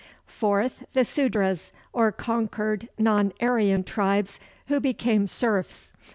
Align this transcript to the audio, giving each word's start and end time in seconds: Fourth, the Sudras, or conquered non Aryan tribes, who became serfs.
Fourth, 0.25 0.83
the 0.93 1.05
Sudras, 1.05 1.71
or 1.93 2.11
conquered 2.11 2.89
non 2.97 3.31
Aryan 3.39 3.83
tribes, 3.83 4.39
who 4.67 4.79
became 4.79 5.27
serfs. 5.27 5.93